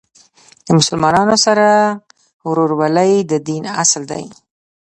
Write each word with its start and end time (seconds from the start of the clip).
د 0.65 0.67
مسلمانانو 0.79 1.35
سره 1.45 1.67
ورورولۍ 2.49 3.13
د 3.31 3.33
دین 3.47 3.63
اصل 3.83 4.03
دی. 4.11 4.25